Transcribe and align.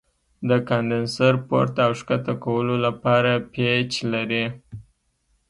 د 0.49 0.51
کاندنسر 0.69 1.33
پورته 1.47 1.81
او 1.87 1.91
ښکته 1.99 2.33
کولو 2.43 2.75
لپاره 2.85 3.31
پیچ 3.53 3.91
لري. 4.13 4.45